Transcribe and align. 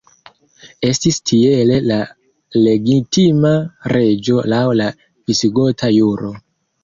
Estis 0.87 1.17
tiele 1.31 1.75
la 1.89 1.97
legitima 2.67 3.51
reĝo, 3.95 4.39
laŭ 4.55 4.63
la 4.79 4.87
visigota 5.33 5.93
juro. 5.99 6.33